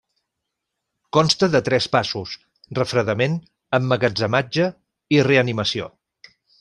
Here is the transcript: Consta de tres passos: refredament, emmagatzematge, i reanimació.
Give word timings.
Consta 1.17 1.49
de 1.55 1.61
tres 1.67 1.87
passos: 1.95 2.33
refredament, 2.79 3.37
emmagatzematge, 3.79 4.67
i 5.17 5.21
reanimació. 5.29 5.91